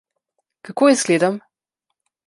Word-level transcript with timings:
Kako 0.65 0.89
izgledam? 0.95 1.39